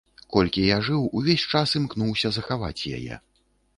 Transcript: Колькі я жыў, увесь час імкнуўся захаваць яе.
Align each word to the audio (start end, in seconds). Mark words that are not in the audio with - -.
Колькі 0.35 0.63
я 0.67 0.77
жыў, 0.87 1.03
увесь 1.21 1.43
час 1.55 1.75
імкнуўся 1.81 2.27
захаваць 2.39 2.87
яе. 2.97 3.21